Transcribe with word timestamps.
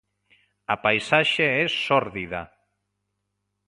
A 0.73 0.75
paisaxe 0.85 1.45
é 1.61 1.63
sórdida. 1.85 2.41